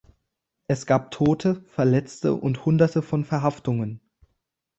Es 0.67 0.87
gab 0.87 1.11
Tote, 1.11 1.61
Verletzte 1.67 2.33
und 2.33 2.65
Hunderte 2.65 3.03
von 3.03 3.23
Verhaftungen. 3.23 4.01